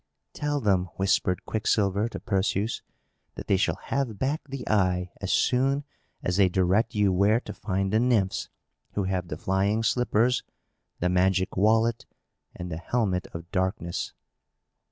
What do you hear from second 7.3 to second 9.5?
to find the Nymphs who have the